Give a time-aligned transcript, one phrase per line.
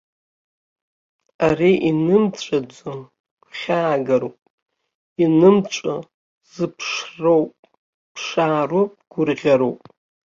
[1.47, 2.91] Ари инымҵәаӡо
[3.43, 4.37] гәхьаагароуп,
[5.23, 5.95] инымҵәо
[6.53, 7.51] зыԥшроуп,
[8.13, 9.79] ԥшаароуп, гәырӷьароуп.